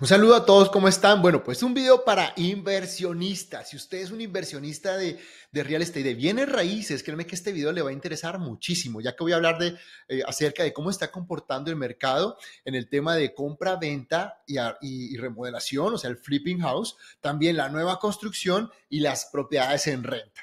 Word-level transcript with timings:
Un 0.00 0.08
saludo 0.08 0.34
a 0.34 0.44
todos, 0.44 0.70
¿cómo 0.70 0.88
están? 0.88 1.22
Bueno, 1.22 1.44
pues 1.44 1.62
un 1.62 1.72
video 1.72 2.04
para 2.04 2.32
inversionistas. 2.34 3.68
Si 3.68 3.76
usted 3.76 3.98
es 3.98 4.10
un 4.10 4.20
inversionista 4.20 4.96
de, 4.96 5.20
real 5.52 5.82
estate, 5.82 6.02
de 6.02 6.14
bienes 6.14 6.48
raíces, 6.48 7.04
créanme 7.04 7.26
que 7.26 7.36
este 7.36 7.52
video 7.52 7.70
le 7.70 7.80
va 7.80 7.90
a 7.90 7.92
interesar 7.92 8.40
muchísimo, 8.40 9.00
ya 9.00 9.14
que 9.14 9.22
voy 9.22 9.32
a 9.32 9.36
hablar 9.36 9.56
de, 9.58 9.76
eh, 10.08 10.22
acerca 10.26 10.64
de 10.64 10.72
cómo 10.72 10.90
está 10.90 11.12
comportando 11.12 11.70
el 11.70 11.76
mercado 11.76 12.36
en 12.64 12.74
el 12.74 12.88
tema 12.88 13.14
de 13.14 13.34
compra, 13.34 13.76
venta 13.76 14.42
y, 14.48 14.58
y 14.80 15.16
remodelación, 15.16 15.94
o 15.94 15.98
sea, 15.98 16.10
el 16.10 16.16
flipping 16.16 16.58
house, 16.60 16.96
también 17.20 17.56
la 17.56 17.68
nueva 17.68 18.00
construcción 18.00 18.72
y 18.88 18.98
las 18.98 19.26
propiedades 19.26 19.86
en 19.86 20.02
renta. 20.02 20.42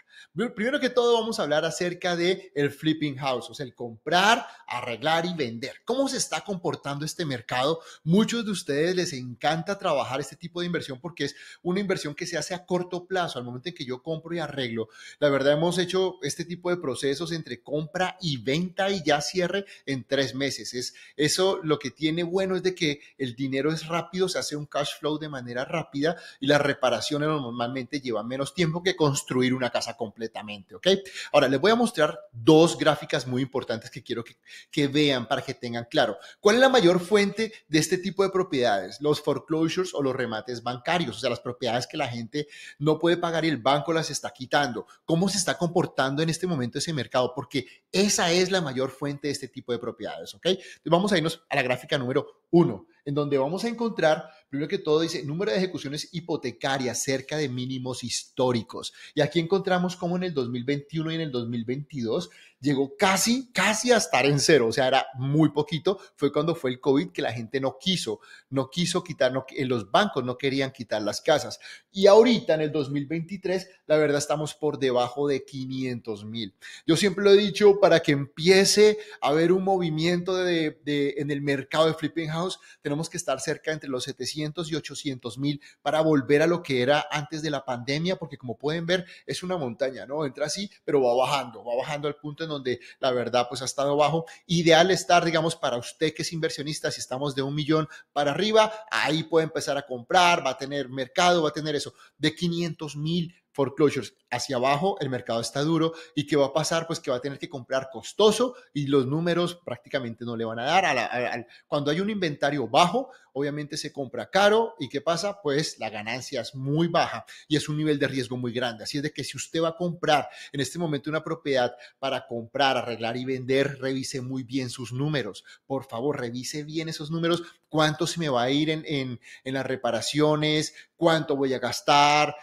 Primero 0.56 0.80
que 0.80 0.90
todo 0.90 1.20
vamos 1.20 1.40
a 1.40 1.44
hablar 1.44 1.66
acerca 1.66 2.16
de 2.16 2.52
el 2.56 2.72
flipping 2.72 3.18
house, 3.18 3.50
o 3.50 3.54
sea, 3.54 3.66
el 3.66 3.76
comprar, 3.76 4.46
arreglar 4.68 5.26
y 5.26 5.34
vender. 5.34 5.82
¿Cómo 5.84 6.08
se 6.08 6.18
está 6.18 6.42
comportando 6.42 7.06
este 7.06 7.26
mercado? 7.26 7.82
Muchos 8.04 8.46
de 8.46 8.52
ustedes 8.52 8.96
les 8.96 9.14
encanta 9.14 9.78
trabajar 9.78 10.20
este 10.20 10.36
tipo 10.36 10.62
de 10.62 10.68
inversión 10.68 11.00
porque 11.02 11.26
es 11.26 11.36
una 11.64 11.80
inversión 11.80 12.16
que 12.16 12.26
se 12.26 12.38
hace 12.38 12.54
a 12.54 12.66
corto 12.66 13.08
plazo, 13.08 13.40
al 13.40 13.46
momento 13.46 13.70
en 13.70 13.76
que 13.76 13.86
yo 13.86 14.02
compro 14.02 14.34
y 14.34 14.40
arreglo. 14.40 14.90
La 15.20 15.30
verdad 15.30 15.54
hemos 15.54 15.78
hecho 15.78 16.16
este 16.22 16.46
tipo 16.46 16.70
de 16.70 16.78
procesos 16.78 17.32
entre 17.32 17.62
compra 17.62 18.18
y 18.22 18.38
venta 18.38 18.90
y 18.90 19.04
ya 19.04 19.22
cierre 19.22 19.66
en 19.86 20.06
tres 20.06 20.36
meses. 20.36 20.74
Es 20.74 20.94
eso 21.18 21.60
lo 21.64 21.80
que 21.80 21.92
tiene 21.92 22.24
bueno 22.24 22.56
es 22.56 22.64
de 22.64 22.76
que 22.76 23.02
el 23.18 23.36
dinero 23.36 23.72
es 23.72 23.88
rápido, 23.88 24.30
se 24.30 24.40
hace 24.40 24.56
un 24.56 24.66
cash 24.66 25.00
flow 25.00 25.18
de 25.18 25.30
manera 25.30 25.66
rápida 25.66 26.16
y 26.40 26.48
las 26.48 26.62
reparaciones 26.62 27.28
normalmente 27.28 28.00
llevan 28.00 28.28
menos 28.28 28.54
tiempo 28.54 28.82
que 28.82 28.96
construir 28.96 29.54
una 29.54 29.70
casa 29.70 29.98
completa 29.98 30.11
completamente, 30.12 30.76
¿ok? 30.76 30.88
Ahora, 31.32 31.48
les 31.48 31.60
voy 31.60 31.72
a 31.72 31.76
mostrar 31.76 32.20
dos 32.32 32.78
gráficas 32.78 33.26
muy 33.26 33.42
importantes 33.42 33.90
que 33.90 34.04
quiero 34.04 34.24
que, 34.24 34.36
que 34.70 34.88
vean 34.88 35.26
para 35.26 35.42
que 35.42 35.54
tengan 35.54 35.88
claro. 35.90 36.18
¿Cuál 36.40 36.56
es 36.56 36.62
la 36.62 36.70
mayor 36.70 37.00
fuente 37.00 37.54
de 37.70 37.80
este 37.80 37.98
tipo 37.98 38.24
de 38.24 38.30
propiedades? 38.30 39.00
Los 39.00 39.22
foreclosures 39.22 39.94
o 39.94 40.04
los 40.04 40.16
remates 40.16 40.62
bancarios, 40.62 41.18
o 41.18 41.20
sea, 41.20 41.30
las 41.30 41.40
propiedades 41.40 41.88
que 41.88 41.98
la 41.98 42.08
gente 42.08 42.48
no 42.78 43.00
puede 43.00 43.18
pagar 43.18 43.46
y 43.46 43.50
el 43.50 43.58
banco 43.58 43.94
las 43.94 44.10
está 44.10 44.32
quitando. 44.32 44.86
¿Cómo 45.06 45.30
se 45.30 45.38
está 45.38 45.58
comportando 45.58 46.22
en 46.22 46.30
este 46.30 46.46
momento 46.46 46.78
ese 46.78 46.94
mercado? 46.94 47.34
Porque 47.34 47.66
esa 47.92 48.32
es 48.32 48.52
la 48.52 48.62
mayor 48.62 48.92
fuente 48.92 49.28
de 49.28 49.34
este 49.34 49.48
tipo 49.48 49.72
de 49.72 49.80
propiedades, 49.80 50.34
¿ok? 50.34 50.46
Entonces 50.48 50.82
vamos 50.84 51.12
a 51.14 51.18
irnos 51.18 51.42
a 51.50 51.56
la 51.56 51.62
gráfica 51.62 51.98
número 51.98 52.42
uno, 52.52 52.86
en 53.06 53.16
donde 53.16 53.38
vamos 53.38 53.64
a 53.64 53.70
encontrar, 53.70 54.30
primero 54.52 54.68
que 54.68 54.78
todo, 54.78 55.00
dice 55.00 55.24
número 55.24 55.50
de 55.52 55.58
ejecuciones 55.58 56.10
hipotecarias 56.12 57.02
cerca 57.02 57.38
de 57.38 57.48
mínimos 57.48 58.04
históricos. 58.04 58.94
Y 59.16 59.22
aquí 59.22 59.40
encontramos 59.40 59.96
como 59.96 60.18
en 60.18 60.24
el 60.24 60.34
2021 60.34 61.10
y 61.12 61.16
en 61.16 61.22
el 61.22 61.32
2022 61.32 62.30
llegó 62.62 62.96
casi, 62.96 63.52
casi 63.52 63.92
a 63.92 63.98
estar 63.98 64.26
en 64.26 64.40
cero, 64.40 64.68
o 64.68 64.72
sea, 64.72 64.88
era 64.88 65.08
muy 65.16 65.50
poquito. 65.50 66.00
Fue 66.16 66.32
cuando 66.32 66.56
fue 66.56 66.70
el 66.70 66.80
COVID 66.80 67.12
que 67.12 67.22
la 67.22 67.34
gente 67.34 67.60
no 67.60 67.78
quiso, 67.80 68.22
no 68.50 68.70
quiso 68.70 69.04
quitar, 69.04 69.34
no, 69.34 69.46
los 69.66 69.92
bancos 69.92 70.24
no 70.24 70.38
querían 70.38 70.72
quitar 70.72 71.02
las 71.02 71.22
casas. 71.22 71.60
Y 71.92 72.08
ahorita 72.08 72.54
en 72.54 72.62
el 72.62 72.72
2023, 72.72 73.68
la 73.88 73.98
verdad 73.98 74.20
estamos 74.20 74.54
por 74.54 74.78
debajo 74.80 75.28
de 75.28 75.44
500 75.44 76.24
mil. 76.26 76.54
Yo 76.86 76.96
siempre 76.96 77.24
lo 77.24 77.32
he 77.32 77.38
dicho, 77.38 77.80
para 77.80 78.00
que 78.00 78.12
empiece 78.12 79.00
a 79.22 79.30
haber 79.30 79.52
un 79.52 79.64
movimiento 79.64 80.36
de, 80.36 80.80
de, 80.86 81.16
en 81.18 81.32
el 81.32 81.42
mercado 81.42 81.88
de 81.88 81.96
flipping 81.96 82.30
house, 82.30 82.60
tenemos 82.82 83.10
que 83.10 83.18
estar 83.18 83.40
cerca 83.40 83.72
entre 83.72 83.90
los 83.90 84.04
700 84.04 84.72
y 84.72 84.76
800 84.76 85.38
mil 85.40 85.62
para 85.82 86.02
volver 86.02 86.44
a 86.44 86.48
lo 86.48 86.62
que 86.62 86.82
era 86.82 87.08
antes 87.10 87.42
de 87.42 87.50
la 87.50 87.66
pandemia, 87.66 88.18
porque 88.18 88.38
como 88.38 88.58
pueden 88.58 88.86
ver, 88.86 89.06
es 89.26 89.42
una 89.42 89.58
montaña, 89.58 90.06
¿no? 90.06 90.26
Entra 90.26 90.46
así, 90.46 90.70
pero 90.86 91.02
va 91.02 91.16
bajando, 91.16 91.66
va 91.66 91.76
bajando 91.76 92.08
al 92.08 92.16
punto 92.16 92.44
en 92.44 92.51
donde 92.52 92.80
la 93.00 93.12
verdad 93.12 93.48
pues 93.50 93.62
ha 93.62 93.66
estado 93.66 93.96
bajo. 93.96 94.26
Ideal 94.46 94.92
estar, 94.92 95.26
digamos, 95.26 95.56
para 95.56 95.78
usted 95.78 96.14
que 96.14 96.22
es 96.22 96.34
inversionista, 96.34 96.92
si 96.92 97.00
estamos 97.00 97.36
de 97.36 97.42
un 97.42 97.56
millón 97.56 97.88
para 98.14 98.32
arriba, 98.32 98.72
ahí 98.92 99.24
puede 99.24 99.46
empezar 99.46 99.78
a 99.78 99.86
comprar, 99.86 100.46
va 100.46 100.52
a 100.52 100.58
tener 100.58 100.90
mercado, 100.90 101.44
va 101.44 101.50
a 101.50 101.54
tener 101.54 101.76
eso, 101.76 101.94
de 102.18 102.36
500 102.36 102.96
mil 102.96 103.36
foreclosures. 103.52 104.14
Hacia 104.30 104.56
abajo, 104.56 104.98
el 105.02 105.10
mercado 105.10 105.42
está 105.42 105.62
duro. 105.62 105.94
Y 106.16 106.26
qué 106.26 106.36
va 106.36 106.48
a 106.48 106.54
pasar, 106.54 106.88
pues 106.88 107.00
que 107.00 107.12
va 107.12 107.18
a 107.18 107.22
tener 107.22 107.38
que 107.38 107.50
comprar 107.50 107.90
costoso 107.92 108.56
y 108.74 108.88
los 108.88 109.06
números 109.06 109.60
prácticamente 109.64 110.26
no 110.26 110.36
le 110.36 110.46
van 110.46 110.60
a 110.60 110.66
dar. 110.66 110.86
A 110.86 111.46
cuando 111.68 111.92
hay 111.92 112.00
un 112.00 112.10
inventario 112.10 112.68
bajo, 112.68 113.10
obviamente 113.34 113.78
se 113.78 113.92
compra 113.92 114.30
caro. 114.30 114.76
Y 114.80 114.90
qué 114.90 115.02
pasa, 115.02 115.42
pues 115.42 115.78
la 115.80 115.90
ganancia 115.90 116.42
es 116.42 116.56
muy 116.56 116.88
baja 116.88 117.26
y 117.48 117.56
es 117.56 117.68
un 117.70 117.78
nivel 117.78 118.00
de 118.00 118.08
riesgo 118.08 118.38
muy 118.38 118.54
grande. 118.54 118.84
Así 118.84 118.98
es 118.98 119.04
de 119.04 119.12
que 119.12 119.24
si 119.24 119.38
usted 119.38 119.62
va 119.62 119.70
a 119.70 119.76
comprar 119.76 120.30
en 120.52 120.60
este 120.62 120.80
momento 120.80 121.10
una 121.10 121.24
propiedad 121.24 121.76
para 122.00 122.26
comprar, 122.28 122.78
arreglar 122.78 123.18
y 123.18 123.26
vender, 123.26 123.80
revise 123.80 124.22
muy 124.22 124.44
bien 124.44 124.70
sus 124.70 124.94
números. 124.94 125.44
Por 125.66 125.86
favor, 125.86 126.20
revise 126.20 126.64
bien 126.64 126.90
esos 126.90 127.12
números, 127.12 127.44
cuánto 127.70 128.08
se 128.08 128.20
me 128.20 128.30
va 128.30 128.44
a 128.44 128.50
ir 128.50 128.70
en, 128.70 128.84
en, 128.86 129.20
en 129.44 129.54
las 129.54 129.66
reparaciones, 129.66 130.74
cuánto 130.96 131.36
voy 131.36 131.54
a 131.54 131.60
gastar, 131.60 132.36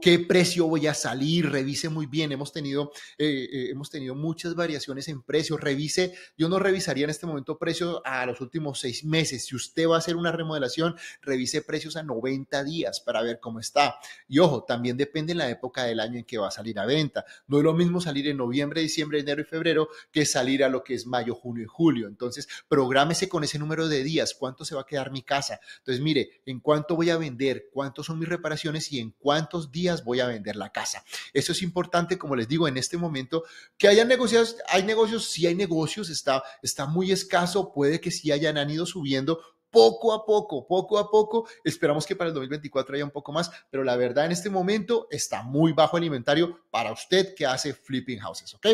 qué 0.00 0.18
precio 0.18 0.66
voy 0.66 0.86
a 0.86 0.94
salir, 0.94 1.50
revise 1.50 1.88
muy 1.88 2.06
bien. 2.06 2.32
Hemos 2.32 2.52
tenido, 2.52 2.92
eh, 3.18 3.48
eh, 3.50 3.70
hemos 3.70 3.90
tenido 3.90 4.14
muchas 4.14 4.54
variaciones 4.54 5.08
en 5.08 5.22
precios. 5.22 5.60
Revise, 5.60 6.14
yo 6.36 6.48
no 6.48 6.58
revisaría 6.58 7.04
en 7.04 7.10
este 7.10 7.26
momento 7.26 7.58
precios 7.58 8.00
a 8.04 8.26
los 8.26 8.40
últimos 8.40 8.80
seis 8.80 9.04
meses. 9.04 9.46
Si 9.46 9.56
usted 9.56 9.88
va 9.88 9.96
a 9.96 9.98
hacer 9.98 10.16
una 10.16 10.32
remodelación, 10.32 10.96
revise 11.22 11.62
precios 11.62 11.96
a 11.96 12.02
90 12.02 12.64
días 12.64 13.00
para 13.00 13.22
ver 13.22 13.40
cómo 13.40 13.60
está. 13.60 13.96
Y 14.28 14.38
ojo, 14.38 14.64
también 14.64 14.96
depende 14.96 15.32
en 15.32 15.38
la 15.38 15.48
época 15.48 15.84
del 15.84 16.00
año 16.00 16.18
en 16.18 16.24
que 16.24 16.38
va 16.38 16.48
a 16.48 16.50
salir 16.50 16.78
a 16.78 16.84
venta. 16.84 17.24
No 17.46 17.58
es 17.58 17.64
lo 17.64 17.72
mismo 17.72 18.00
salir 18.00 18.28
en 18.28 18.36
noviembre, 18.36 18.82
diciembre, 18.82 19.20
enero 19.20 19.40
y 19.40 19.44
febrero 19.44 19.88
que 20.10 20.26
salir 20.26 20.64
a 20.64 20.68
lo 20.68 20.84
que 20.84 20.94
es 20.94 21.06
mayo, 21.06 21.34
junio 21.34 21.64
y 21.64 21.66
julio. 21.66 22.08
Entonces, 22.08 22.46
prográmese 22.68 23.28
con 23.28 23.44
ese 23.44 23.58
número 23.58 23.88
de 23.88 24.04
días. 24.04 24.34
¿Cuánto 24.38 24.64
se 24.64 24.74
va 24.74 24.82
a 24.82 24.86
quedar 24.86 25.10
mi 25.10 25.22
casa? 25.22 25.60
Entonces, 25.78 26.02
mire, 26.02 26.42
en 26.44 26.60
cuánto 26.60 26.94
voy 26.94 27.10
a 27.10 27.16
vender, 27.16 27.68
cuántos 27.72 28.06
son 28.06 28.18
mis 28.18 28.28
reparaciones 28.28 28.92
y 28.92 28.98
en 28.98 29.12
cuántos 29.12 29.61
días 29.70 30.04
voy 30.04 30.20
a 30.20 30.26
vender 30.26 30.56
la 30.56 30.72
casa. 30.72 31.04
Eso 31.32 31.52
es 31.52 31.62
importante, 31.62 32.18
como 32.18 32.36
les 32.36 32.48
digo, 32.48 32.66
en 32.66 32.76
este 32.76 32.96
momento, 32.96 33.44
que 33.78 33.88
haya 33.88 34.04
negocios, 34.04 34.56
hay 34.68 34.82
negocios, 34.82 35.30
sí 35.30 35.46
hay 35.46 35.54
negocios, 35.54 36.10
está, 36.10 36.42
está 36.62 36.86
muy 36.86 37.12
escaso, 37.12 37.72
puede 37.72 38.00
que 38.00 38.10
sí 38.10 38.32
hayan 38.32 38.58
han 38.58 38.70
ido 38.70 38.86
subiendo, 38.86 39.40
poco 39.72 40.12
a 40.12 40.24
poco, 40.24 40.66
poco 40.66 40.98
a 40.98 41.10
poco. 41.10 41.48
Esperamos 41.64 42.06
que 42.06 42.14
para 42.14 42.28
el 42.28 42.34
2024 42.34 42.94
haya 42.94 43.04
un 43.04 43.10
poco 43.10 43.32
más, 43.32 43.50
pero 43.70 43.82
la 43.82 43.96
verdad 43.96 44.26
en 44.26 44.32
este 44.32 44.50
momento 44.50 45.08
está 45.10 45.42
muy 45.42 45.72
bajo 45.72 45.98
el 45.98 46.04
inventario 46.04 46.60
para 46.70 46.92
usted 46.92 47.34
que 47.34 47.46
hace 47.46 47.72
flipping 47.74 48.20
houses, 48.20 48.54
¿ok? 48.54 48.66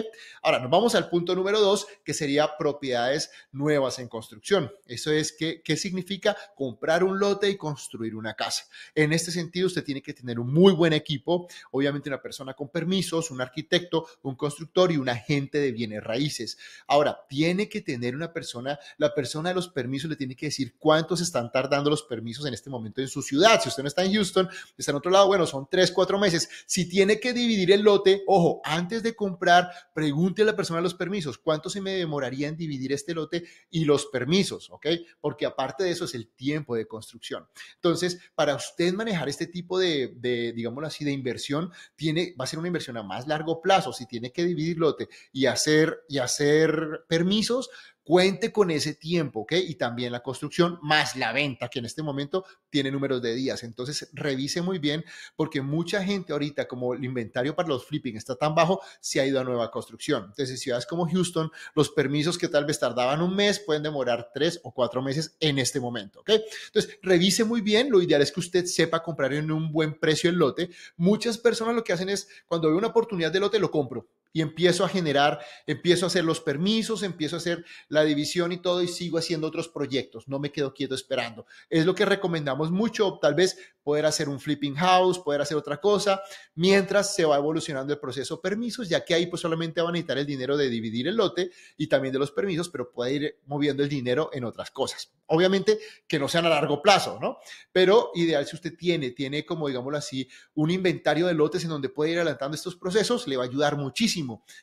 Ahora 0.42 0.58
nos 0.58 0.70
vamos 0.70 0.94
al 0.94 1.08
punto 1.08 1.34
número 1.34 1.60
dos, 1.60 1.86
que 2.04 2.12
sería 2.12 2.56
propiedades 2.58 3.30
nuevas 3.52 3.98
en 3.98 4.08
construcción. 4.08 4.72
Eso 4.86 5.12
es 5.12 5.32
que, 5.32 5.62
¿qué 5.62 5.76
significa 5.76 6.36
comprar 6.56 7.04
un 7.04 7.18
lote 7.18 7.48
y 7.48 7.56
construir 7.56 8.16
una 8.16 8.34
casa? 8.34 8.64
En 8.94 9.12
este 9.12 9.30
sentido, 9.30 9.68
usted 9.68 9.84
tiene 9.84 10.02
que 10.02 10.14
tener 10.14 10.40
un 10.40 10.52
muy 10.52 10.72
buen 10.72 10.92
equipo, 10.92 11.48
obviamente 11.70 12.08
una 12.08 12.20
persona 12.20 12.54
con 12.54 12.68
permisos, 12.68 13.30
un 13.30 13.40
arquitecto, 13.40 14.06
un 14.22 14.34
constructor 14.34 14.90
y 14.90 14.96
un 14.96 15.08
agente 15.08 15.58
de 15.58 15.70
bienes 15.70 16.02
raíces. 16.02 16.58
Ahora, 16.88 17.24
tiene 17.28 17.68
que 17.68 17.80
tener 17.80 18.16
una 18.16 18.32
persona, 18.32 18.78
la 18.96 19.14
persona 19.14 19.50
de 19.50 19.54
los 19.54 19.68
permisos 19.68 20.10
le 20.10 20.16
tiene 20.16 20.34
que 20.34 20.46
decir 20.46 20.76
cuántos 20.88 21.20
están 21.20 21.52
tardando 21.52 21.90
los 21.90 22.02
permisos 22.02 22.46
en 22.46 22.54
este 22.54 22.70
momento 22.70 23.02
en 23.02 23.08
su 23.08 23.20
ciudad. 23.20 23.60
Si 23.60 23.68
usted 23.68 23.82
no 23.82 23.88
está 23.88 24.06
en 24.06 24.14
Houston, 24.14 24.48
está 24.78 24.90
en 24.90 24.96
otro 24.96 25.10
lado, 25.10 25.26
bueno, 25.26 25.44
son 25.44 25.68
tres, 25.70 25.92
cuatro 25.92 26.18
meses. 26.18 26.48
Si 26.64 26.88
tiene 26.88 27.20
que 27.20 27.34
dividir 27.34 27.72
el 27.72 27.82
lote, 27.82 28.22
ojo, 28.26 28.62
antes 28.64 29.02
de 29.02 29.14
comprar, 29.14 29.70
pregunte 29.92 30.40
a 30.40 30.44
la 30.46 30.56
persona 30.56 30.80
los 30.80 30.94
permisos, 30.94 31.36
¿cuánto 31.36 31.68
se 31.68 31.82
me 31.82 31.90
demoraría 31.90 32.48
en 32.48 32.56
dividir 32.56 32.94
este 32.94 33.12
lote 33.12 33.44
y 33.68 33.84
los 33.84 34.06
permisos? 34.06 34.70
¿Ok? 34.70 34.86
Porque 35.20 35.44
aparte 35.44 35.84
de 35.84 35.90
eso 35.90 36.06
es 36.06 36.14
el 36.14 36.30
tiempo 36.30 36.74
de 36.74 36.86
construcción. 36.86 37.46
Entonces, 37.74 38.18
para 38.34 38.54
usted 38.54 38.94
manejar 38.94 39.28
este 39.28 39.46
tipo 39.46 39.78
de, 39.78 40.14
de 40.16 40.54
digámoslo 40.54 40.86
así, 40.86 41.04
de 41.04 41.12
inversión, 41.12 41.70
tiene, 41.96 42.34
va 42.40 42.44
a 42.44 42.48
ser 42.48 42.60
una 42.60 42.68
inversión 42.68 42.96
a 42.96 43.02
más 43.02 43.26
largo 43.26 43.60
plazo. 43.60 43.92
Si 43.92 44.06
tiene 44.06 44.32
que 44.32 44.42
dividir 44.46 44.78
lote 44.78 45.10
y 45.32 45.44
hacer, 45.44 45.98
y 46.08 46.16
hacer 46.16 47.04
permisos, 47.06 47.68
cuente 48.08 48.52
con 48.52 48.70
ese 48.70 48.94
tiempo, 48.94 49.40
¿ok? 49.40 49.52
Y 49.52 49.74
también 49.74 50.12
la 50.12 50.22
construcción 50.22 50.78
más 50.80 51.14
la 51.14 51.30
venta, 51.34 51.68
que 51.68 51.78
en 51.78 51.84
este 51.84 52.02
momento 52.02 52.42
tiene 52.70 52.90
números 52.90 53.20
de 53.20 53.34
días. 53.34 53.62
Entonces, 53.64 54.08
revise 54.14 54.62
muy 54.62 54.78
bien, 54.78 55.04
porque 55.36 55.60
mucha 55.60 56.02
gente 56.02 56.32
ahorita, 56.32 56.66
como 56.66 56.94
el 56.94 57.04
inventario 57.04 57.54
para 57.54 57.68
los 57.68 57.84
flipping 57.84 58.16
está 58.16 58.34
tan 58.34 58.54
bajo, 58.54 58.80
se 59.02 59.20
ha 59.20 59.26
ido 59.26 59.38
a 59.38 59.44
nueva 59.44 59.70
construcción. 59.70 60.22
Entonces, 60.22 60.52
en 60.52 60.56
ciudades 60.56 60.86
como 60.86 61.06
Houston, 61.06 61.50
los 61.74 61.90
permisos 61.90 62.38
que 62.38 62.48
tal 62.48 62.64
vez 62.64 62.78
tardaban 62.80 63.20
un 63.20 63.36
mes 63.36 63.58
pueden 63.60 63.82
demorar 63.82 64.30
tres 64.32 64.58
o 64.62 64.72
cuatro 64.72 65.02
meses 65.02 65.36
en 65.38 65.58
este 65.58 65.78
momento, 65.78 66.20
¿ok? 66.20 66.30
Entonces, 66.68 66.98
revise 67.02 67.44
muy 67.44 67.60
bien. 67.60 67.90
Lo 67.90 68.00
ideal 68.00 68.22
es 68.22 68.32
que 68.32 68.40
usted 68.40 68.64
sepa 68.64 69.02
comprar 69.02 69.34
en 69.34 69.52
un 69.52 69.70
buen 69.70 70.00
precio 70.00 70.30
el 70.30 70.36
lote. 70.36 70.70
Muchas 70.96 71.36
personas 71.36 71.74
lo 71.74 71.84
que 71.84 71.92
hacen 71.92 72.08
es, 72.08 72.26
cuando 72.46 72.68
veo 72.68 72.78
una 72.78 72.88
oportunidad 72.88 73.30
de 73.30 73.40
lote, 73.40 73.58
lo 73.58 73.70
compro 73.70 74.08
y 74.32 74.40
empiezo 74.40 74.84
a 74.84 74.88
generar, 74.88 75.40
empiezo 75.66 76.06
a 76.06 76.08
hacer 76.08 76.24
los 76.24 76.40
permisos, 76.40 77.02
empiezo 77.02 77.36
a 77.36 77.38
hacer 77.38 77.64
la 77.88 78.04
división 78.04 78.52
y 78.52 78.58
todo 78.58 78.82
y 78.82 78.88
sigo 78.88 79.18
haciendo 79.18 79.46
otros 79.46 79.68
proyectos, 79.68 80.28
no 80.28 80.38
me 80.38 80.52
quedo 80.52 80.74
quieto 80.74 80.94
esperando. 80.94 81.46
Es 81.70 81.86
lo 81.86 81.94
que 81.94 82.04
recomendamos 82.04 82.70
mucho, 82.70 83.18
tal 83.20 83.34
vez 83.34 83.56
poder 83.82 84.04
hacer 84.04 84.28
un 84.28 84.38
flipping 84.38 84.74
house, 84.74 85.18
poder 85.18 85.40
hacer 85.40 85.56
otra 85.56 85.80
cosa, 85.80 86.20
mientras 86.54 87.14
se 87.14 87.24
va 87.24 87.36
evolucionando 87.36 87.92
el 87.92 87.98
proceso 87.98 88.40
permisos, 88.40 88.88
ya 88.88 89.02
que 89.02 89.14
ahí 89.14 89.26
pues 89.26 89.40
solamente 89.40 89.80
van 89.80 89.90
a 89.90 89.92
necesitar 89.92 90.18
el 90.18 90.26
dinero 90.26 90.58
de 90.58 90.68
dividir 90.68 91.08
el 91.08 91.16
lote 91.16 91.50
y 91.78 91.86
también 91.86 92.12
de 92.12 92.18
los 92.18 92.30
permisos, 92.30 92.68
pero 92.68 92.92
puede 92.92 93.12
ir 93.14 93.38
moviendo 93.46 93.82
el 93.82 93.88
dinero 93.88 94.28
en 94.34 94.44
otras 94.44 94.70
cosas. 94.70 95.10
Obviamente 95.26 95.78
que 96.06 96.18
no 96.18 96.28
sean 96.28 96.44
a 96.44 96.50
largo 96.50 96.82
plazo, 96.82 97.18
¿no? 97.20 97.38
Pero 97.72 98.10
ideal 98.14 98.46
si 98.46 98.56
usted 98.56 98.76
tiene, 98.76 99.12
tiene 99.12 99.46
como 99.46 99.68
digámoslo 99.68 99.96
así, 99.96 100.28
un 100.54 100.70
inventario 100.70 101.26
de 101.26 101.34
lotes 101.34 101.64
en 101.64 101.70
donde 101.70 101.88
puede 101.88 102.10
ir 102.10 102.18
adelantando 102.18 102.56
estos 102.56 102.76
procesos, 102.76 103.26
le 103.26 103.36
va 103.36 103.44
a 103.44 103.46
ayudar 103.46 103.76
muchísimo. 103.76 104.17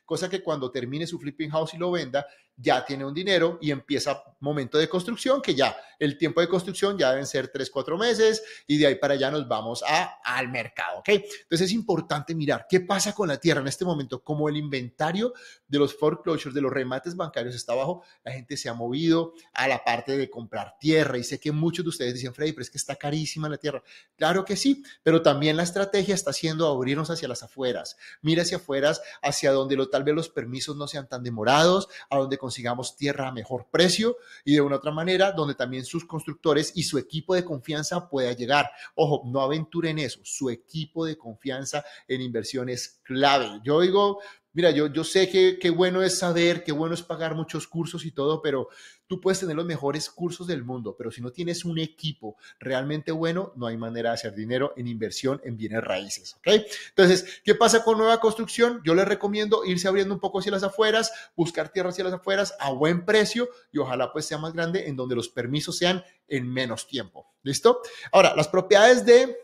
Cosa 0.06 0.30
que 0.30 0.42
cuando 0.42 0.72
termine 0.72 1.08
su 1.08 1.20
flipping 1.20 1.50
house 1.50 1.74
y 1.74 1.78
lo 1.78 1.92
venda, 1.92 2.26
ya 2.58 2.86
tiene 2.86 3.06
un 3.06 3.14
dinero 3.14 3.58
y 3.62 3.72
empieza 3.72 4.24
momento 4.40 4.78
de 4.78 4.88
construcción, 4.88 5.42
que 5.42 5.54
ya 5.54 5.76
el 6.00 6.18
tiempo 6.18 6.40
de 6.40 6.48
construcción 6.48 6.98
ya 6.98 7.12
deben 7.12 7.26
ser 7.26 7.50
tres, 7.50 7.70
cuatro 7.70 7.98
meses 7.98 8.44
y 8.68 8.78
de 8.78 8.88
ahí 8.88 8.96
para 8.96 9.16
allá 9.16 9.32
nos 9.32 9.48
vamos 9.48 9.84
a, 9.84 10.20
al 10.24 10.50
mercado, 10.50 11.00
¿ok? 11.00 11.10
Entonces 11.10 11.62
es 11.62 11.72
importante 11.72 12.34
mirar 12.34 12.66
qué 12.70 12.80
pasa 12.80 13.14
con 13.14 13.28
la 13.28 13.38
tierra 13.38 13.62
en 13.62 13.68
este 13.68 13.84
momento, 13.84 14.24
como 14.24 14.48
el 14.48 14.58
inventario 14.58 15.34
de 15.68 15.80
los 15.80 15.96
foreclosures, 15.96 16.54
de 16.54 16.62
los 16.62 16.72
remates 16.72 17.16
bancarios 17.16 17.56
está 17.56 17.74
abajo, 17.74 18.04
la 18.24 18.32
gente 18.32 18.56
se 18.56 18.70
ha 18.70 18.74
movido 18.74 19.34
a 19.54 19.68
la 19.68 19.84
parte 19.84 20.16
de 20.18 20.30
comprar 20.30 20.78
tierra 20.80 21.18
y 21.18 21.24
sé 21.24 21.40
que 21.40 21.52
muchos 21.52 21.84
de 21.84 21.90
ustedes 21.90 22.14
dicen, 22.14 22.34
Freddy, 22.34 22.54
pero 22.54 22.62
es 22.62 22.70
que 22.70 22.78
está 22.78 22.96
carísima 22.96 23.50
la 23.50 23.58
tierra. 23.58 23.84
Claro 24.16 24.46
que 24.46 24.56
sí, 24.56 24.84
pero 25.04 25.22
también 25.22 25.58
la 25.58 25.64
estrategia 25.64 26.16
está 26.16 26.32
siendo 26.32 26.68
abrirnos 26.68 27.10
hacia 27.10 27.28
las 27.28 27.44
afueras. 27.44 27.98
Mira 28.22 28.44
hacia 28.44 28.58
afueras, 28.58 29.02
hacia 29.22 29.45
donde 29.52 29.76
lo, 29.76 29.90
tal 29.90 30.04
vez 30.04 30.16
los 30.16 30.30
permisos 30.30 30.76
no 30.76 30.88
sean 30.88 31.08
tan 31.08 31.24
demorados, 31.24 31.88
a 32.10 32.18
donde 32.18 32.38
consigamos 32.38 32.96
tierra 32.96 33.28
a 33.28 33.32
mejor 33.32 33.68
precio 33.72 34.18
y 34.44 34.54
de 34.54 34.62
una 34.62 34.78
otra 34.78 34.92
manera 34.92 35.32
donde 35.32 35.56
también 35.56 35.86
sus 35.86 36.06
constructores 36.06 36.72
y 36.76 36.84
su 36.84 36.98
equipo 36.98 37.36
de 37.36 37.46
confianza 37.46 38.10
pueda 38.10 38.32
llegar. 38.34 38.70
Ojo, 38.96 39.24
no 39.26 39.42
aventuren 39.42 40.00
eso, 40.00 40.20
su 40.24 40.50
equipo 40.50 41.06
de 41.06 41.18
confianza 41.18 41.84
en 42.08 42.22
inversión 42.22 42.70
es 42.70 43.00
clave. 43.04 43.62
Yo 43.64 43.82
digo, 43.82 44.20
Mira, 44.56 44.72
yo, 44.72 44.88
yo 44.88 45.04
sé 45.04 45.30
que 45.30 45.60
qué 45.60 45.70
bueno 45.70 46.02
es 46.02 46.18
saber, 46.18 46.64
qué 46.64 46.72
bueno 46.72 46.96
es 46.96 47.04
pagar 47.04 47.36
muchos 47.36 47.68
cursos 47.68 48.06
y 48.06 48.12
todo, 48.12 48.42
pero 48.42 48.70
tú 49.06 49.20
puedes 49.20 49.42
tener 49.42 49.54
los 49.54 49.66
mejores 49.66 50.10
cursos 50.10 50.48
del 50.48 50.64
mundo, 50.64 50.96
pero 50.98 51.12
si 51.12 51.22
no 51.22 51.32
tienes 51.32 51.66
un 51.66 51.78
equipo 51.78 52.38
realmente 52.58 53.12
bueno, 53.12 53.52
no 53.58 53.68
hay 53.68 53.76
manera 53.76 54.12
de 54.12 54.14
hacer 54.14 54.34
dinero 54.34 54.74
en 54.78 54.88
inversión 54.88 55.42
en 55.44 55.58
bienes 55.58 55.84
raíces, 55.84 56.36
¿ok? 56.38 56.66
Entonces, 56.90 57.42
¿qué 57.44 57.54
pasa 57.54 57.84
con 57.84 57.98
nueva 57.98 58.22
construcción? 58.22 58.82
Yo 58.86 58.96
les 58.96 59.06
recomiendo 59.06 59.66
irse 59.66 59.90
abriendo 59.90 60.14
un 60.14 60.22
poco 60.22 60.40
hacia 60.40 60.54
las 60.54 60.64
afueras, 60.64 61.12
buscar 61.36 61.68
tierra 61.68 61.90
hacia 61.90 62.06
las 62.06 62.14
afueras 62.14 62.56
a 62.58 62.72
buen 62.72 63.04
precio 63.06 63.50
y 63.74 63.80
ojalá 63.80 64.14
pues 64.14 64.26
sea 64.26 64.38
más 64.38 64.54
grande 64.54 64.88
en 64.88 64.96
donde 64.96 65.16
los 65.16 65.28
permisos 65.28 65.78
sean 65.78 66.02
en 66.30 66.50
menos 66.50 66.88
tiempo. 66.88 67.36
¿Listo? 67.44 67.82
Ahora, 68.14 68.34
las 68.36 68.48
propiedades 68.48 69.06
de... 69.06 69.38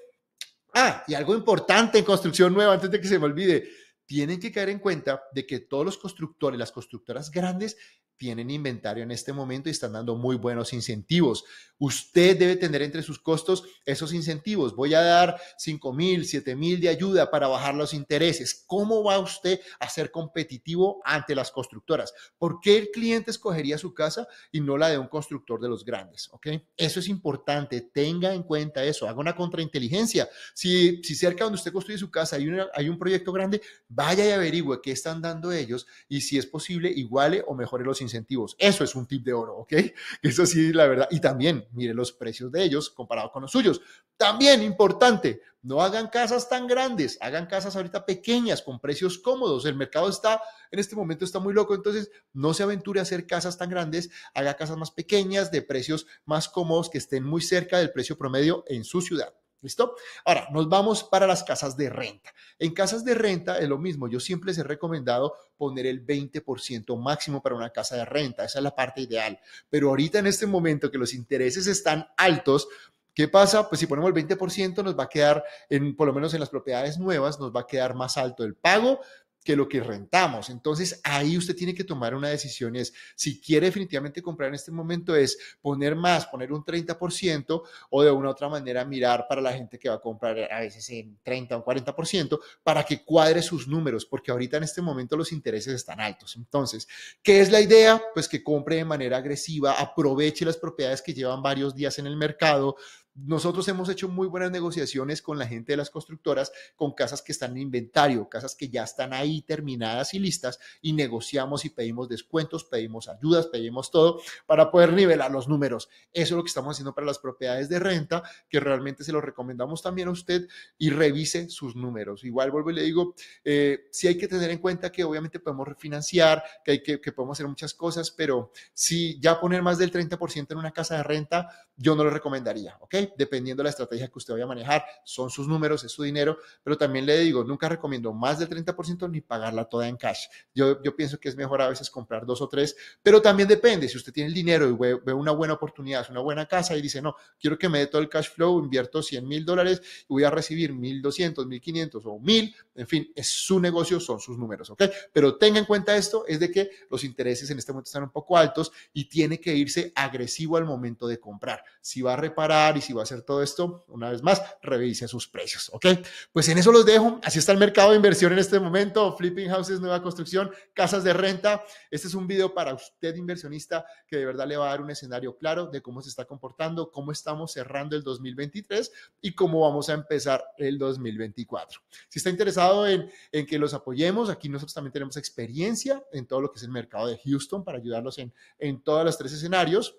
Ah, 0.74 1.04
y 1.06 1.16
algo 1.16 1.36
importante 1.36 2.00
en 2.00 2.06
construcción 2.06 2.54
nueva, 2.54 2.74
antes 2.74 2.90
de 2.90 3.02
que 3.02 3.08
se 3.08 3.20
me 3.20 3.26
olvide, 3.26 3.70
tienen 4.06 4.40
que 4.40 4.52
caer 4.52 4.70
en 4.70 4.80
cuenta 4.80 5.24
de 5.34 5.46
que 5.46 5.60
todos 5.60 5.86
los 5.86 5.98
constructores, 5.98 6.60
las 6.60 6.72
constructoras 6.72 7.32
grandes, 7.32 7.78
tienen 8.22 8.52
inventario 8.52 9.02
en 9.02 9.10
este 9.10 9.34
momento 9.34 9.68
y 9.68 9.72
están 9.72 9.94
dando 9.94 10.16
muy 10.16 10.36
buenos 10.36 10.74
incentivos. 10.74 11.44
Usted 11.80 12.38
debe 12.38 12.56
tener 12.56 12.84
entre 12.84 13.02
sus 13.02 13.18
costos 13.18 13.64
esos 13.84 14.14
incentivos. 14.14 14.76
Voy 14.76 14.94
a 14.94 15.02
dar 15.02 15.42
5 15.58 15.92
mil, 15.92 16.24
7 16.24 16.56
mil 16.56 16.80
de 16.80 16.90
ayuda 16.90 17.32
para 17.32 17.48
bajar 17.48 17.74
los 17.74 17.96
intereses. 17.96 18.64
¿Cómo 18.68 19.04
va 19.04 19.18
usted 19.18 19.60
a 19.80 19.90
ser 19.90 20.12
competitivo 20.12 21.02
ante 21.04 21.34
las 21.34 21.50
constructoras? 21.50 22.14
¿Por 22.38 22.60
qué 22.62 22.78
el 22.78 22.92
cliente 22.92 23.32
escogería 23.32 23.80
su 23.80 23.96
casa 23.96 24.28
y 24.52 24.62
no 24.62 24.78
la 24.78 24.90
de 24.90 25.00
un 25.00 25.08
constructor 25.08 25.60
de 25.60 25.70
los 25.70 25.84
grandes? 25.84 26.30
¿Ok? 26.32 26.46
Eso 26.78 27.00
es 27.00 27.08
importante. 27.08 27.82
Tenga 27.82 28.36
en 28.36 28.44
cuenta 28.44 28.84
eso. 28.84 29.10
Haga 29.10 29.20
una 29.20 29.36
contrainteligencia. 29.36 30.30
Si, 30.54 31.02
si 31.02 31.16
cerca 31.16 31.46
donde 31.46 31.58
usted 31.58 31.74
construye 31.74 31.98
su 31.98 32.12
casa 32.12 32.36
hay, 32.36 32.48
hay 32.76 32.88
un 32.88 33.00
proyecto 33.00 33.34
grande, 33.34 33.64
vaya 33.90 34.24
y 34.28 34.30
averigüe 34.30 34.80
qué 34.80 34.92
están 34.92 35.24
dando 35.24 35.52
ellos 35.52 35.88
y 36.08 36.22
si 36.22 36.38
es 36.38 36.46
posible, 36.46 36.92
iguale 36.96 37.44
o 37.48 37.56
mejore 37.56 37.84
los 37.84 38.00
incentivos 38.00 38.11
incentivos. 38.12 38.56
Eso 38.60 38.84
es 38.84 38.96
un 38.96 39.08
tip 39.08 39.24
de 39.24 39.34
oro, 39.34 39.58
¿ok? 39.58 39.74
Eso 40.22 40.46
sí, 40.46 40.74
la 40.74 40.88
verdad. 40.88 41.08
Y 41.12 41.20
también, 41.20 41.68
mire 41.72 41.94
los 41.94 42.12
precios 42.12 42.52
de 42.52 42.64
ellos 42.64 42.90
comparado 42.90 43.32
con 43.32 43.42
los 43.42 43.52
suyos. 43.52 43.82
También 44.18 44.62
importante, 44.62 45.42
no 45.64 45.82
hagan 45.82 46.08
casas 46.08 46.50
tan 46.50 46.68
grandes, 46.68 47.18
hagan 47.22 47.46
casas 47.46 47.76
ahorita 47.76 48.06
pequeñas 48.06 48.62
con 48.62 48.80
precios 48.80 49.20
cómodos. 49.20 49.66
El 49.66 49.76
mercado 49.76 50.10
está, 50.10 50.42
en 50.72 50.80
este 50.80 50.96
momento 50.96 51.26
está 51.26 51.40
muy 51.40 51.54
loco, 51.54 51.76
entonces 51.76 52.12
no 52.34 52.54
se 52.54 52.64
aventure 52.64 53.00
a 53.00 53.04
hacer 53.04 53.28
casas 53.28 53.58
tan 53.58 53.70
grandes, 53.70 54.10
haga 54.34 54.56
casas 54.56 54.78
más 54.78 54.92
pequeñas, 54.92 55.52
de 55.52 55.62
precios 55.62 56.08
más 56.26 56.50
cómodos, 56.50 56.90
que 56.90 56.98
estén 56.98 57.24
muy 57.24 57.42
cerca 57.42 57.78
del 57.78 57.92
precio 57.92 58.18
promedio 58.18 58.64
en 58.68 58.84
su 58.84 59.02
ciudad. 59.02 59.34
¿Listo? 59.62 59.96
Ahora, 60.26 60.48
nos 60.52 60.68
vamos 60.68 61.04
para 61.04 61.28
las 61.28 61.44
casas 61.44 61.78
de 61.78 61.90
renta. 61.90 62.34
En 62.58 62.74
casas 62.74 63.06
de 63.06 63.14
renta 63.14 63.60
es 63.60 63.70
lo 63.70 63.78
mismo. 63.78 64.08
Yo 64.08 64.20
siempre 64.20 64.48
les 64.48 64.58
he 64.58 64.64
recomendado 64.64 65.36
poner 65.56 65.86
el 65.86 66.06
20% 66.06 66.98
máximo 66.98 67.42
para 67.42 67.56
una 67.56 67.70
casa 67.70 67.96
de 67.96 68.06
renta. 68.06 68.44
Esa 68.44 68.60
es 68.60 68.64
la 68.64 68.76
parte 68.76 69.02
ideal. 69.02 69.40
Pero 69.70 69.90
ahorita 69.90 70.20
en 70.20 70.28
este 70.28 70.48
momento 70.48 70.90
que 70.90 70.98
los 70.98 71.14
intereses 71.14 71.68
están 71.68 72.08
altos, 72.18 72.68
¿Qué 73.14 73.28
pasa? 73.28 73.68
Pues 73.68 73.80
si 73.80 73.88
ponemos 73.88 74.10
el 74.10 74.16
20% 74.16 74.84
nos 74.84 74.98
va 74.98 75.04
a 75.04 75.10
quedar, 75.10 75.44
en, 75.70 75.98
por 75.98 76.08
lo 76.08 76.14
menos 76.14 76.34
en 76.34 76.40
las 76.40 76.50
propiedades 76.50 76.98
nuevas, 76.98 77.42
nos 77.42 77.54
va 77.54 77.62
a 77.62 77.68
quedar 77.68 77.94
más 77.94 78.18
alto 78.18 78.46
el 78.46 78.56
pago, 78.56 79.02
que 79.44 79.56
lo 79.56 79.68
que 79.68 79.82
rentamos. 79.82 80.50
Entonces 80.50 81.02
ahí 81.04 81.38
usted 81.38 81.56
tiene 81.56 81.74
que 81.74 81.84
tomar 81.84 82.14
una 82.14 82.30
decisión. 82.30 82.76
Es 82.76 82.94
si 83.16 83.40
quiere 83.42 83.68
definitivamente 83.68 84.22
comprar 84.22 84.50
en 84.50 84.56
este 84.56 84.72
momento 84.72 85.16
es 85.16 85.38
poner 85.62 85.96
más, 85.96 86.28
poner 86.28 86.52
un 86.52 86.64
30% 86.64 87.64
o 87.90 88.04
de 88.04 88.12
una 88.12 88.30
u 88.30 88.32
otra 88.32 88.50
manera 88.50 88.86
mirar 88.86 89.26
para 89.28 89.42
la 89.42 89.54
gente 89.54 89.80
que 89.80 89.90
va 89.90 89.96
a 89.96 90.02
comprar 90.02 90.38
a 90.52 90.60
veces 90.60 90.90
en 90.90 91.18
30 91.24 91.58
o 91.58 91.66
40% 91.66 92.40
para 92.64 92.84
que 92.84 93.04
cuadre 93.04 93.42
sus 93.42 93.68
números, 93.68 94.06
porque 94.06 94.32
ahorita 94.32 94.58
en 94.58 94.64
este 94.64 94.82
momento 94.82 95.18
los 95.18 95.32
intereses 95.32 95.74
están 95.74 96.00
altos. 96.00 96.36
Entonces, 96.36 96.88
¿qué 97.22 97.42
es 97.42 97.52
la 97.52 97.62
idea? 97.62 98.02
Pues 98.14 98.28
que 98.28 98.44
compre 98.44 98.78
de 98.78 98.86
manera 98.86 99.18
agresiva, 99.18 99.74
aproveche 99.74 100.46
las 100.46 100.58
propiedades 100.58 101.02
que 101.02 101.14
llevan 101.14 101.42
varios 101.42 101.76
días 101.76 101.98
en 102.00 102.08
el 102.08 102.16
mercado, 102.16 102.76
nosotros 103.14 103.68
hemos 103.68 103.90
hecho 103.90 104.08
muy 104.08 104.28
buenas 104.28 104.52
negociaciones 104.52 105.22
con 105.22 105.38
la 105.38 105.48
gente 105.48 105.74
de 105.74 105.78
las 105.78 105.90
constructoras, 105.90 106.52
con 106.76 106.94
casas 106.94 107.22
que 107.22 107.32
están 107.32 107.52
en 107.52 107.60
inventario, 107.60 108.30
casas 108.30 108.56
que 108.56 108.70
ya 108.70 108.84
están 108.84 109.14
ahí 109.14 109.42
terminadas 109.42 110.14
y 110.14 110.20
listas, 110.20 110.60
y 110.82 110.94
negociamos 110.94 111.66
y 111.66 111.70
pedimos 111.70 112.08
descuentos, 112.08 112.64
pedimos 112.64 113.10
ayudas, 113.10 113.48
pedimos 113.48 113.92
todo 113.92 114.22
para 114.46 114.72
poder 114.72 114.94
nivelar 114.94 115.32
los 115.32 115.48
números. 115.48 115.90
Eso 116.14 116.36
es 116.36 116.38
lo 116.38 116.44
que 116.44 116.48
estamos 116.48 116.76
haciendo 116.76 116.96
para 116.96 117.08
las 117.08 117.20
propiedades 117.20 117.68
de 117.70 117.80
renta, 117.80 118.24
que 118.50 118.60
realmente 118.60 119.04
se 119.04 119.12
lo 119.12 119.20
recomendamos 119.20 119.82
también 119.82 120.08
a 120.08 120.12
usted 120.12 120.48
y 120.78 120.90
revise 120.90 121.50
sus 121.50 121.76
números. 121.76 122.24
Igual 122.24 122.52
vuelvo 122.52 122.72
y 122.72 122.76
le 122.76 122.84
digo, 122.84 123.16
eh, 123.44 123.90
hay 124.04 124.18
que 124.18 124.28
tener 124.28 124.52
en 124.52 124.60
cuenta 124.60 124.92
que 124.92 125.04
obviamente 125.04 125.40
podemos 125.40 125.68
refinanciar, 125.68 126.44
que, 126.64 126.72
hay 126.72 126.82
que 126.82 127.12
podemos 127.12 127.38
hacer 127.38 127.48
muchas 127.48 127.74
cosas, 127.74 128.12
pero 128.12 128.52
si 128.74 129.20
ya 129.20 129.40
poner 129.40 129.62
más 129.62 129.78
del 129.78 129.92
30% 129.92 130.52
en 130.52 130.58
una 130.58 130.72
casa 130.72 130.98
de 130.98 131.04
renta, 131.04 131.50
yo 131.76 131.96
no 131.96 132.04
lo 132.04 132.10
recomendaría, 132.10 132.78
¿ok? 132.80 132.96
Dependiendo 133.18 133.62
de 133.62 133.66
la 133.66 133.70
estrategia 133.70 134.08
que 134.08 134.18
usted 134.18 134.34
vaya 134.34 134.46
a 134.46 134.48
manejar, 134.48 134.84
son 135.04 135.30
sus 135.30 135.48
números, 135.48 135.84
es 135.84 135.92
su 135.92 136.04
dinero, 136.04 136.38
pero 136.64 136.78
también 136.78 137.06
le 137.06 137.20
digo, 137.20 137.44
nunca 137.44 137.70
recomiendo 137.70 138.14
más 138.14 138.40
del 138.40 138.50
30% 138.50 139.10
ni 139.10 139.22
pagarla 139.22 139.66
toda 139.66 139.88
en 139.88 139.98
cash. 139.98 140.26
Yo, 140.54 140.82
yo 140.82 140.96
pienso 140.96 141.20
que 141.20 141.30
es 141.30 141.36
mejor 141.36 141.62
a 141.62 141.70
veces 141.70 141.90
comprar 141.90 142.26
dos 142.26 142.42
o 142.42 142.48
tres, 142.48 142.76
pero 143.02 143.22
también 143.22 143.48
depende, 143.48 143.88
si 143.88 143.98
usted 143.98 144.14
tiene 144.14 144.30
el 144.30 144.34
dinero 144.34 144.68
y 144.68 144.74
ve, 144.74 145.00
ve 145.06 145.14
una 145.14 145.32
buena 145.32 145.54
oportunidad, 145.54 146.06
una 146.10 146.22
buena 146.22 146.46
casa 146.46 146.76
y 146.76 146.82
dice, 146.82 147.02
no, 147.02 147.16
quiero 147.40 147.58
que 147.58 147.70
me 147.70 147.80
dé 147.80 147.88
todo 147.88 148.02
el 148.02 148.10
cash 148.10 148.30
flow, 148.30 148.60
invierto 148.60 149.02
100 149.02 149.28
mil 149.28 149.46
dólares 149.46 149.82
y 150.04 150.14
voy 150.14 150.24
a 150.24 150.30
recibir 150.30 150.74
1.200, 150.74 151.46
1.500 151.46 152.02
o 152.06 152.20
1.000, 152.20 152.56
en 152.76 152.88
fin, 152.88 153.12
es 153.16 153.28
su 153.28 153.60
negocio, 153.60 154.00
son 154.00 154.20
sus 154.20 154.38
números, 154.38 154.70
¿ok? 154.70 154.84
Pero 155.12 155.38
tenga 155.38 155.60
en 155.60 155.66
cuenta 155.66 155.96
esto, 155.96 156.26
es 156.28 156.40
de 156.40 156.52
que 156.52 156.70
los 156.90 157.04
intereses 157.04 157.50
en 157.50 157.58
este 157.58 157.72
momento 157.72 157.90
están 157.90 158.04
un 158.04 158.12
poco 158.12 158.38
altos 158.38 158.72
y 158.94 159.06
tiene 159.06 159.40
que 159.40 159.54
irse 159.54 159.92
agresivo 159.96 160.58
al 160.58 160.66
momento 160.66 161.08
de 161.08 161.20
comprar. 161.20 161.64
Si 161.82 162.02
va 162.02 162.14
a 162.14 162.18
reparar 162.18 162.78
y 162.78 162.82
si 162.82 162.91
va 162.94 163.02
a 163.02 163.04
hacer 163.04 163.22
todo 163.22 163.42
esto, 163.44 163.86
una 163.88 164.10
vez 164.10 164.24
más, 164.24 164.42
revise 164.62 165.08
sus 165.08 165.28
precios, 165.28 165.70
¿ok? 165.74 165.86
Pues 166.32 166.48
en 166.50 166.58
eso 166.58 166.72
los 166.72 166.86
dejo. 166.86 167.20
Así 167.24 167.40
está 167.40 167.52
el 167.52 167.58
mercado 167.58 167.92
de 167.92 167.98
inversión 167.98 168.32
en 168.34 168.40
este 168.40 168.60
momento. 168.60 169.16
Flipping 169.18 169.50
houses, 169.50 169.80
nueva 169.80 170.02
construcción, 170.02 170.52
casas 170.74 171.04
de 171.04 171.14
renta. 171.14 171.64
Este 171.90 172.08
es 172.08 172.14
un 172.14 172.28
video 172.28 172.54
para 172.54 172.74
usted, 172.74 173.16
inversionista, 173.16 173.86
que 174.08 174.18
de 174.18 174.26
verdad 174.26 174.48
le 174.48 174.58
va 174.58 174.68
a 174.68 174.70
dar 174.70 174.82
un 174.82 174.92
escenario 174.92 175.38
claro 175.38 175.68
de 175.68 175.82
cómo 175.82 176.02
se 176.02 176.10
está 176.10 176.26
comportando, 176.26 176.92
cómo 176.92 177.12
estamos 177.12 177.52
cerrando 177.52 177.96
el 177.96 178.04
2023 178.04 178.92
y 179.22 179.34
cómo 179.34 179.62
vamos 179.62 179.90
a 179.90 179.94
empezar 179.94 180.44
el 180.58 180.78
2024. 180.78 181.82
Si 182.10 182.20
está 182.20 182.30
interesado 182.30 182.88
en, 182.88 183.12
en 183.32 183.46
que 183.46 183.58
los 183.58 183.74
apoyemos, 183.74 184.30
aquí 184.30 184.50
nosotros 184.50 184.74
también 184.74 184.94
tenemos 184.94 185.18
experiencia 185.18 186.04
en 186.12 186.26
todo 186.26 186.42
lo 186.42 186.52
que 186.52 186.58
es 186.58 186.64
el 186.64 186.72
mercado 186.72 187.08
de 187.08 187.20
Houston 187.24 187.64
para 187.64 187.78
ayudarlos 187.78 188.18
en, 188.18 188.34
en 188.60 188.82
todos 188.82 189.06
los 189.06 189.18
tres 189.18 189.34
escenarios 189.34 189.96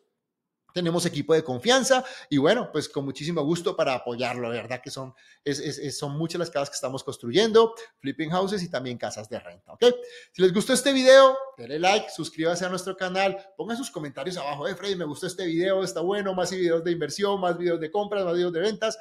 tenemos 0.72 1.06
equipo 1.06 1.34
de 1.34 1.42
confianza 1.42 2.04
y 2.28 2.38
bueno, 2.38 2.70
pues 2.72 2.88
con 2.88 3.04
muchísimo 3.04 3.42
gusto 3.42 3.76
para 3.76 3.94
apoyarlo, 3.94 4.48
¿verdad? 4.50 4.80
Que 4.82 4.90
son, 4.90 5.14
es, 5.44 5.96
son 5.96 6.16
muchas 6.16 6.38
las 6.38 6.50
casas 6.50 6.70
que 6.70 6.74
estamos 6.74 7.04
construyendo, 7.04 7.74
flipping 7.98 8.30
houses 8.30 8.62
y 8.62 8.70
también 8.70 8.98
casas 8.98 9.28
de 9.28 9.38
renta, 9.38 9.72
¿ok? 9.72 9.84
Si 10.32 10.42
les 10.42 10.52
gustó 10.52 10.72
este 10.72 10.92
video, 10.92 11.36
denle 11.56 11.78
like, 11.78 12.10
suscríbase 12.10 12.64
a 12.64 12.68
nuestro 12.68 12.96
canal, 12.96 13.36
pongan 13.56 13.76
sus 13.76 13.90
comentarios 13.90 14.36
abajo, 14.36 14.66
eh, 14.68 14.74
Freddy, 14.74 14.96
me 14.96 15.04
gustó 15.04 15.26
este 15.26 15.46
video, 15.46 15.82
está 15.82 16.00
bueno, 16.00 16.34
más 16.34 16.50
videos 16.50 16.84
de 16.84 16.92
inversión, 16.92 17.40
más 17.40 17.56
videos 17.58 17.80
de 17.80 17.90
compras, 17.90 18.24
más 18.24 18.34
videos 18.34 18.52
de 18.52 18.60
ventas. 18.60 18.98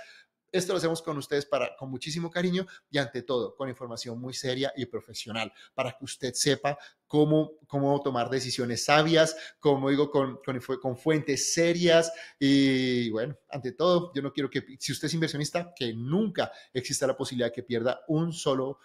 Esto 0.52 0.74
lo 0.74 0.78
hacemos 0.78 1.02
con 1.02 1.18
ustedes 1.18 1.46
para, 1.46 1.76
con 1.76 1.90
muchísimo 1.90 2.30
cariño 2.30 2.66
y 2.90 2.98
ante 2.98 3.24
todo 3.24 3.56
con 3.56 3.70
información 3.70 4.20
muy 4.20 4.34
seria 4.34 4.74
y 4.76 4.86
profesional 4.86 5.52
para 5.74 5.92
que 5.98 6.04
usted 6.04 6.34
sepa 6.34 6.78
cómo, 7.08 7.54
cómo 7.68 8.02
tomar 8.02 8.30
decisiones 8.30 8.86
sabias, 8.86 9.36
como 9.60 9.90
digo, 9.90 10.10
con, 10.10 10.40
con, 10.46 10.60
con 10.82 10.98
fuentes 10.98 11.54
serias 11.54 12.12
y 12.40 13.10
bueno, 13.10 13.38
ante 13.50 13.74
todo, 13.74 14.12
yo 14.14 14.22
no 14.22 14.32
quiero 14.32 14.50
que, 14.50 14.64
si 14.80 14.92
usted 14.92 15.08
es 15.08 15.14
inversionista, 15.14 15.74
que 15.76 15.94
nunca 15.94 16.52
exista 16.74 17.08
la 17.08 17.18
posibilidad 17.18 17.48
de 17.48 17.54
que 17.54 17.64
pierda 17.64 18.02
un 18.08 18.34
solo 18.34 18.80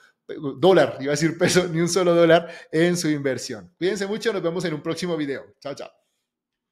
dólar, 0.59 0.99
iba 1.01 1.13
a 1.13 1.15
decir 1.17 1.39
peso, 1.39 1.69
ni 1.73 1.81
un 1.81 1.89
solo 1.89 2.15
dólar 2.15 2.49
en 2.71 2.97
su 2.97 3.09
inversión. 3.09 3.73
Cuídense 3.79 4.07
mucho, 4.07 4.33
nos 4.33 4.43
vemos 4.43 4.65
en 4.65 4.75
un 4.75 4.83
próximo 4.83 5.17
video. 5.17 5.55
Chao, 5.61 5.75
chao. 5.75 6.06